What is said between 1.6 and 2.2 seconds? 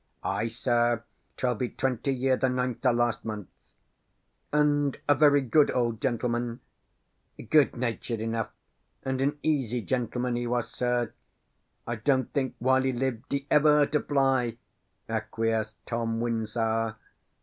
twenty